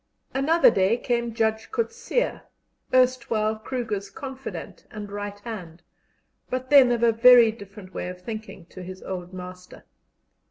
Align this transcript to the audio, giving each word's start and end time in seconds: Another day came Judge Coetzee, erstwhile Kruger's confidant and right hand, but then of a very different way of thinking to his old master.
Another 0.33 0.71
day 0.71 0.97
came 0.97 1.31
Judge 1.31 1.69
Coetzee, 1.69 2.39
erstwhile 2.91 3.57
Kruger's 3.57 4.09
confidant 4.09 4.87
and 4.89 5.11
right 5.11 5.37
hand, 5.41 5.83
but 6.49 6.71
then 6.71 6.91
of 6.91 7.03
a 7.03 7.11
very 7.11 7.51
different 7.51 7.93
way 7.93 8.09
of 8.09 8.19
thinking 8.19 8.65
to 8.71 8.81
his 8.81 9.03
old 9.03 9.31
master. 9.31 9.83